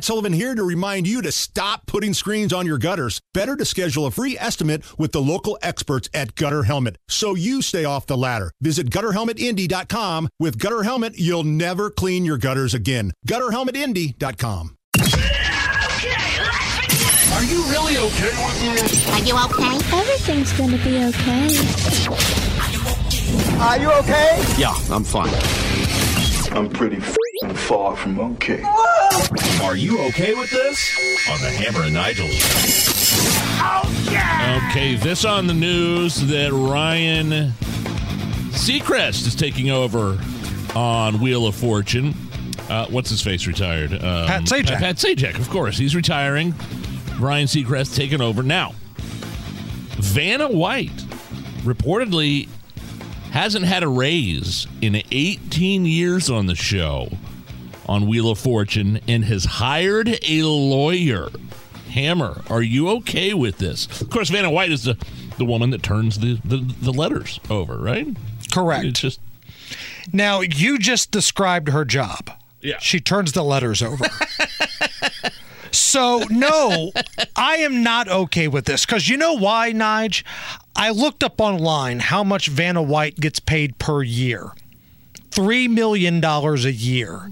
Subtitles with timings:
[0.00, 3.20] Matt Sullivan here to remind you to stop putting screens on your gutters.
[3.34, 7.60] Better to schedule a free estimate with the local experts at Gutter Helmet so you
[7.60, 8.50] stay off the ladder.
[8.62, 10.30] Visit gutterhelmetindy.com.
[10.38, 13.12] With Gutter Helmet, you'll never clean your gutters again.
[13.28, 14.74] Gutterhelmetindy.com.
[17.34, 19.06] Are you really okay with this?
[19.10, 19.98] Are you okay?
[19.98, 21.58] Everything's gonna be okay.
[23.60, 24.42] Are you okay?
[24.56, 25.28] Yeah, I'm fine.
[26.56, 28.64] I'm pretty f***ing far from okay.
[29.62, 31.28] Are you okay with this?
[31.30, 33.40] On the Hammer and Nigel show.
[34.70, 37.52] Okay, this on the news that Ryan
[38.50, 40.18] Seacrest is taking over
[40.74, 42.14] on Wheel of Fortune.
[42.68, 43.92] Uh, what's his face retired?
[43.92, 44.78] Um, Pat Sajak.
[44.78, 45.76] Pat Sajak, of course.
[45.76, 46.54] He's retiring.
[47.18, 48.42] Ryan Seacrest taking over.
[48.42, 48.74] Now,
[49.98, 50.96] Vanna White
[51.62, 52.48] reportedly
[53.32, 57.08] hasn't had a raise in 18 years on the show
[57.90, 61.28] on Wheel of Fortune and has hired a lawyer.
[61.90, 64.00] Hammer, are you okay with this?
[64.00, 64.96] Of course, Vanna White is the,
[65.38, 68.06] the woman that turns the, the, the letters over, right?
[68.52, 68.84] Correct.
[68.84, 69.20] It's just
[70.12, 72.30] Now, you just described her job.
[72.60, 72.78] Yeah.
[72.78, 74.04] She turns the letters over.
[75.72, 76.92] so, no,
[77.34, 78.86] I am not okay with this.
[78.86, 80.22] Because you know why, Nige?
[80.76, 84.52] I looked up online how much Vanna White gets paid per year
[85.32, 87.30] $3 million a year.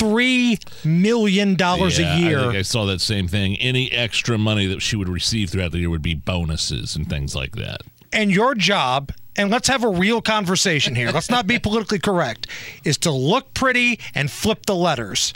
[0.00, 2.40] $3 million Yeah, a year.
[2.50, 3.56] I I saw that same thing.
[3.56, 7.34] Any extra money that she would receive throughout the year would be bonuses and things
[7.34, 7.82] like that.
[8.12, 12.46] and your job and let's have a real conversation here let's not be politically correct
[12.84, 15.32] is to look pretty and flip the letters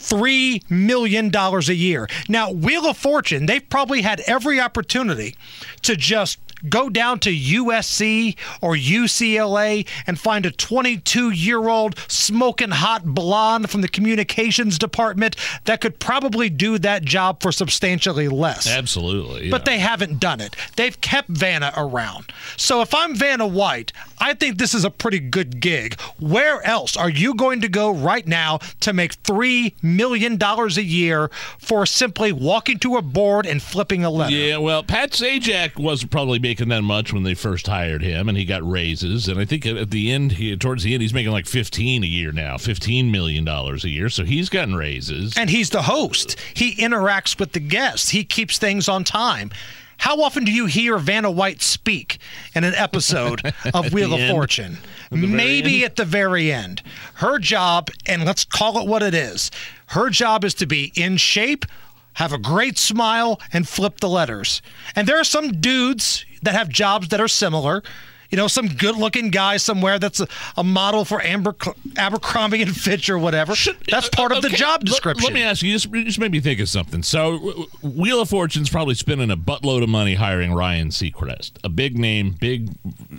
[0.00, 2.08] Three million dollars a year.
[2.28, 5.36] Now, Wheel of Fortune, they've probably had every opportunity
[5.82, 12.70] to just go down to USC or UCLA and find a 22 year old smoking
[12.70, 18.66] hot blonde from the communications department that could probably do that job for substantially less.
[18.66, 19.50] Absolutely.
[19.50, 20.56] But they haven't done it.
[20.76, 22.32] They've kept Vanna around.
[22.56, 26.00] So if I'm Vanna White, I think this is a pretty good gig.
[26.18, 31.30] Where else are you going to go right now to make $3 million a year
[31.58, 34.34] for simply walking to a board and flipping a letter?
[34.34, 38.38] Yeah, well, Pat Sajak wasn't probably making that much when they first hired him, and
[38.38, 39.26] he got raises.
[39.26, 42.04] And I think at at the end, he, towards the end, he's making like fifteen
[42.04, 44.08] a year now, fifteen million dollars a year.
[44.08, 45.36] So he's gotten raises.
[45.36, 46.36] And he's the host.
[46.54, 48.10] He interacts with the guests.
[48.10, 49.50] He keeps things on time.
[50.00, 52.18] How often do you hear Vanna White speak
[52.54, 53.42] in an episode
[53.74, 54.32] of Wheel of end?
[54.32, 54.78] Fortune?
[55.12, 56.82] At Maybe at the very end.
[57.14, 59.50] Her job, and let's call it what it is
[59.88, 61.66] her job is to be in shape,
[62.14, 64.62] have a great smile, and flip the letters.
[64.96, 67.82] And there are some dudes that have jobs that are similar.
[68.30, 71.54] You know, some good-looking guy somewhere that's a, a model for Amber,
[71.96, 73.54] Abercrombie and Fitch or whatever.
[73.88, 75.24] That's part of the job description.
[75.24, 77.02] Let, me ask you, this just made me think of something.
[77.02, 81.98] So, Wheel of Fortune's probably spending a buttload of money hiring Ryan Seacrest, a big
[81.98, 82.70] name, big,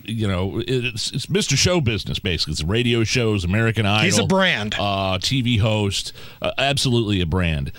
[0.04, 1.58] you know, it's, it's Mr.
[1.58, 2.54] Show business, basically.
[2.54, 4.06] It's radio shows, American Idol.
[4.06, 4.76] He's a brand.
[4.76, 7.72] Uh, TV host, uh, absolutely a brand.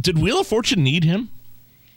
[0.00, 1.30] Did Wheel of Fortune need him?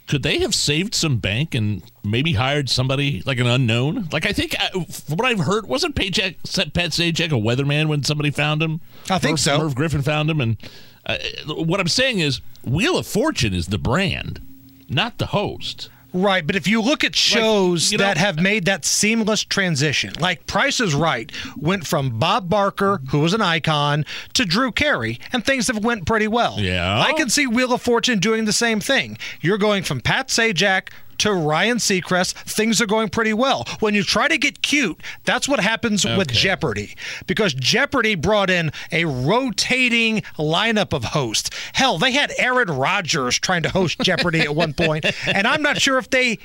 [0.07, 4.07] Could they have saved some bank and maybe hired somebody like an unknown?
[4.11, 8.03] Like I think, uh, from what I've heard, wasn't Paycheck, Pat Sajak a weatherman when
[8.03, 8.81] somebody found him?
[9.09, 9.57] I think Merv, so.
[9.57, 10.57] Merv Griffin found him, and
[11.05, 11.17] uh,
[11.47, 14.41] what I'm saying is, Wheel of Fortune is the brand,
[14.87, 15.89] not the host.
[16.15, 20.13] Right, but if you look at shows you know- that have made that seamless transition,
[20.19, 25.19] like Price is Right went from Bob Barker, who was an icon, to Drew Carey,
[25.33, 26.55] and things have went pretty well.
[26.57, 27.01] Yeah.
[27.01, 29.17] I can see Wheel of Fortune doing the same thing.
[29.41, 30.87] You're going from Pat Sajak
[31.19, 33.65] to Ryan Seacrest, things are going pretty well.
[33.79, 36.95] When you try to get cute, that's what happens with Jeopardy.
[37.27, 41.49] Because Jeopardy brought in a rotating lineup of hosts.
[41.73, 45.81] Hell, they had Aaron Rodgers trying to host Jeopardy at one point, and I'm not
[45.81, 46.39] sure if they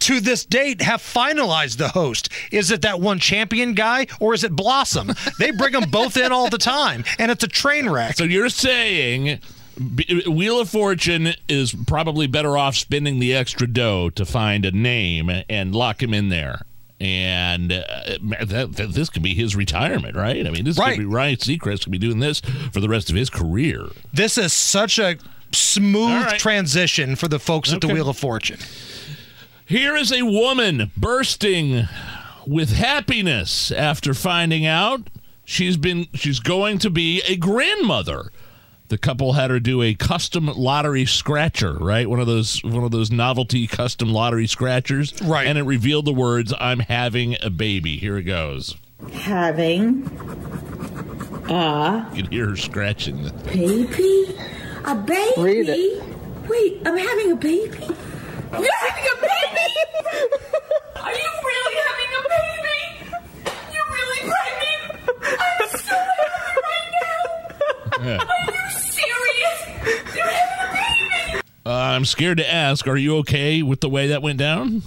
[0.00, 2.28] to this date have finalized the host.
[2.50, 5.12] Is it that one champion guy or is it Blossom?
[5.38, 8.16] They bring them both in all the time, and it's a train wreck.
[8.16, 9.38] So you're saying
[9.78, 15.30] Wheel of Fortune is probably better off spending the extra dough to find a name
[15.48, 16.62] and lock him in there.
[17.00, 17.84] And uh,
[18.44, 20.46] that, that, this could be his retirement, right?
[20.46, 20.94] I mean, this Right.
[20.94, 22.40] could be Ryan Seacrest could be doing this
[22.72, 23.88] for the rest of his career.
[24.12, 25.16] This is such a
[25.50, 26.38] smooth right.
[26.38, 28.60] transition for the folks at the Wheel of Fortune.
[29.66, 31.88] Here is a woman bursting
[32.46, 35.08] with happiness after finding out
[35.44, 38.30] she's been she's going to be a grandmother.
[38.92, 42.06] The couple had her do a custom lottery scratcher, right?
[42.06, 45.14] One of those one of those novelty custom lottery scratchers.
[45.22, 45.46] Right.
[45.46, 47.96] And it revealed the words, I'm having a baby.
[47.96, 48.76] Here it goes.
[49.14, 50.02] having
[51.48, 53.30] a You can hear her scratching.
[53.46, 54.36] baby.
[54.84, 55.32] A baby?
[55.38, 56.02] Read it.
[56.50, 57.78] Wait, I'm having a baby?
[57.78, 59.72] You're having a baby?
[60.96, 62.78] Are you really having a baby?
[63.72, 65.40] You're really pregnant?
[65.40, 68.18] I'm so happy right now.
[68.18, 69.58] Are you serious?
[70.14, 71.40] You're having a baby?
[71.64, 72.86] Uh, I'm scared to ask.
[72.88, 74.82] Are you okay with the way that went down?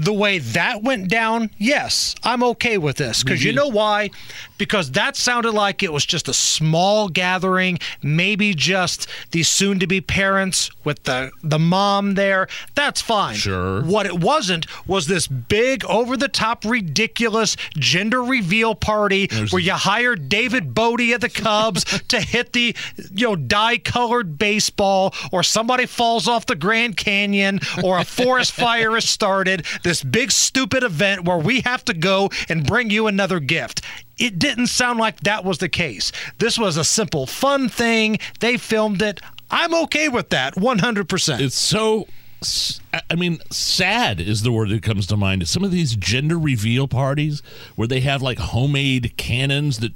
[0.00, 3.22] The way that went down, yes, I'm okay with this.
[3.22, 3.56] Because you mhm.
[3.56, 4.10] know why?
[4.56, 9.86] Because that sounded like it was just a small gathering, maybe just the soon to
[9.86, 12.48] be parents with the, the mom there.
[12.74, 13.34] That's fine.
[13.34, 13.82] Sure.
[13.82, 19.72] What it wasn't was this big, over the top, ridiculous gender reveal party where you
[19.72, 22.74] hire David Bote of the Cubs to hit the
[23.12, 28.52] you know dye colored baseball, or somebody falls off the Grand Canyon, or a forest
[28.52, 29.66] fire is started.
[29.90, 33.80] This big stupid event where we have to go and bring you another gift.
[34.18, 36.12] It didn't sound like that was the case.
[36.38, 38.20] This was a simple, fun thing.
[38.38, 39.20] They filmed it.
[39.50, 41.40] I'm okay with that 100%.
[41.40, 42.06] It's so.
[43.10, 45.48] I mean, sad is the word that comes to mind.
[45.48, 47.42] Some of these gender reveal parties
[47.74, 49.92] where they have like homemade cannons that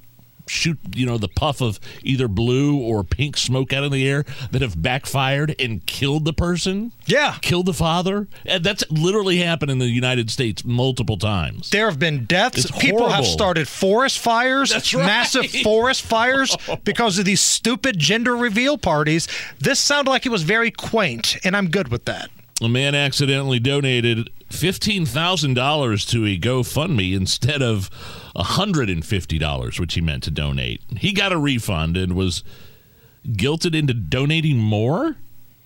[0.47, 4.25] shoot, you know, the puff of either blue or pink smoke out of the air
[4.51, 6.93] that have backfired and killed the person.
[7.07, 7.37] Yeah.
[7.41, 8.29] Killed the father.
[8.45, 11.71] And that's literally happened in the United States multiple times.
[11.71, 12.65] There have been deaths.
[12.65, 15.05] It's People have started forest fires, That's right.
[15.05, 16.77] massive forest fires oh.
[16.85, 19.29] because of these stupid gender reveal parties.
[19.59, 22.31] This sounded like it was very quaint, and I'm good with that.
[22.65, 27.91] A man accidentally donated $15,000 to a GoFundMe instead of
[28.35, 30.81] $150, which he meant to donate.
[30.97, 32.43] He got a refund and was
[33.27, 35.17] guilted into donating more?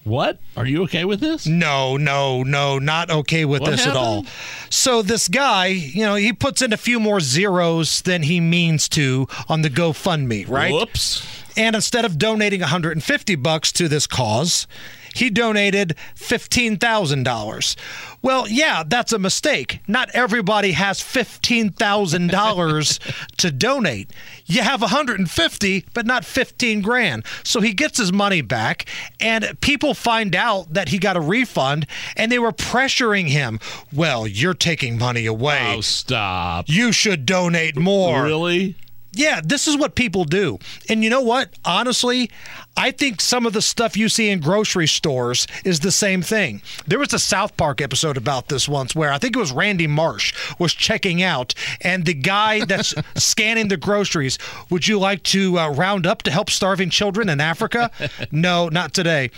[0.04, 0.40] What?
[0.56, 1.46] Are you okay with this?
[1.46, 4.24] No, no, no, not okay with What this at all.
[4.70, 8.88] So this guy, you know, he puts in a few more zeros than he means
[8.90, 10.72] to on the GoFundMe, right?
[10.72, 11.26] Whoops.
[11.56, 14.66] And instead of donating 150 bucks to this cause,
[15.14, 17.76] he donated $15,000.
[18.20, 19.80] Well, yeah, that's a mistake.
[19.86, 24.10] Not everybody has $15,000 to donate.
[24.46, 27.24] You have 150, but not 15 grand.
[27.44, 28.86] So he gets his money back
[29.20, 33.60] and people find out that he got a refund and they were pressuring him.
[33.92, 35.74] Well, you're taking money away.
[35.76, 36.66] Oh, stop.
[36.68, 38.24] You should donate more.
[38.24, 38.76] Really?
[39.12, 40.58] Yeah, this is what people do.
[40.88, 41.54] And you know what?
[41.64, 42.30] Honestly,
[42.76, 46.62] I think some of the stuff you see in grocery stores is the same thing.
[46.86, 49.86] There was a South Park episode about this once where I think it was Randy
[49.86, 54.38] Marsh was checking out, and the guy that's scanning the groceries,
[54.70, 57.90] would you like to uh, round up to help starving children in Africa?
[58.30, 59.30] no, not today.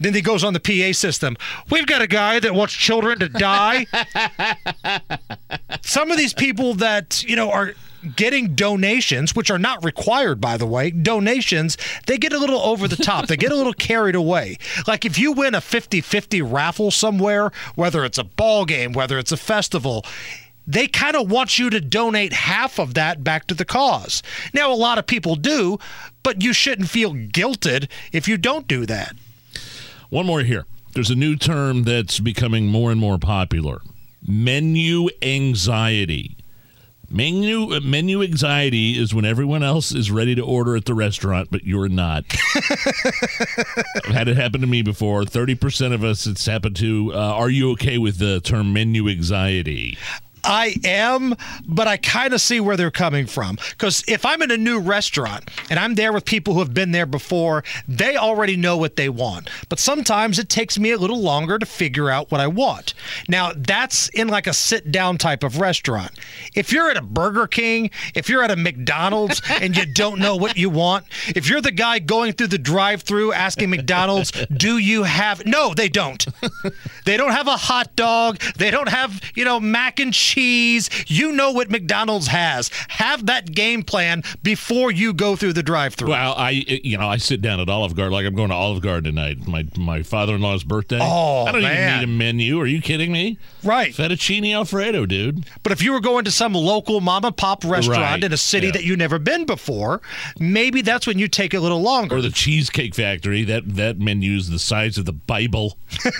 [0.00, 1.36] Then he goes on the PA system.
[1.70, 3.86] We've got a guy that wants children to die.
[5.82, 7.74] Some of these people that, you know, are
[8.16, 11.76] getting donations, which are not required, by the way, donations,
[12.06, 13.26] they get a little over the top.
[13.26, 14.58] they get a little carried away.
[14.86, 19.18] Like if you win a 50 50 raffle somewhere, whether it's a ball game, whether
[19.18, 20.04] it's a festival,
[20.66, 24.22] they kind of want you to donate half of that back to the cause.
[24.52, 25.78] Now, a lot of people do,
[26.22, 29.16] but you shouldn't feel guilted if you don't do that.
[30.08, 30.66] One more here.
[30.92, 33.80] There's a new term that's becoming more and more popular
[34.24, 36.36] menu anxiety.
[37.12, 41.64] Menu menu anxiety is when everyone else is ready to order at the restaurant, but
[41.64, 42.24] you're not.
[44.06, 45.26] I've had it happen to me before.
[45.26, 47.12] Thirty percent of us it's happened to.
[47.14, 49.98] Uh, are you okay with the term menu anxiety?
[50.44, 51.34] I am,
[51.66, 53.58] but I kind of see where they're coming from.
[53.70, 56.92] Because if I'm in a new restaurant and I'm there with people who have been
[56.92, 59.48] there before, they already know what they want.
[59.68, 62.94] But sometimes it takes me a little longer to figure out what I want.
[63.28, 66.12] Now, that's in like a sit down type of restaurant.
[66.54, 70.36] If you're at a Burger King, if you're at a McDonald's and you don't know
[70.36, 74.78] what you want, if you're the guy going through the drive through asking McDonald's, do
[74.78, 75.44] you have.
[75.46, 76.26] No, they don't.
[77.04, 78.40] They don't have a hot dog.
[78.56, 80.88] They don't have, you know, mac and cheese.
[81.06, 82.70] You know what McDonald's has.
[82.88, 86.08] Have that game plan before you go through the drive-through.
[86.08, 88.82] Well, I you know I sit down at Olive Garden like I'm going to Olive
[88.82, 89.46] Garden tonight.
[89.46, 90.98] My my father-in-law's birthday.
[91.00, 91.72] Oh, I don't man.
[91.72, 92.60] even need a menu.
[92.60, 93.38] Are you kidding me?
[93.62, 93.92] Right.
[93.94, 95.44] Fettuccine Alfredo, dude.
[95.62, 98.24] But if you were going to some local mom and pop restaurant Right.
[98.24, 98.72] in a city Yeah.
[98.72, 100.00] that you've never been before,
[100.38, 102.16] maybe that's when you take a little longer.
[102.16, 103.44] Or the Cheesecake Factory.
[103.44, 105.76] That that menu's the size of the Bible.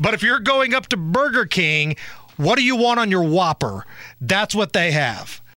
[0.00, 1.96] But if you're going up to Burger King,
[2.38, 3.84] what do you want on your Whopper?
[4.20, 5.42] That's what they have.